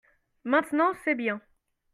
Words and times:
maintenant 0.45 0.93
c'est 1.03 1.13
bien. 1.13 1.39